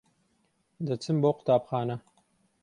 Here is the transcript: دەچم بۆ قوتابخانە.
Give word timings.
دەچم 0.87 1.15
بۆ 1.23 1.29
قوتابخانە. 1.37 1.95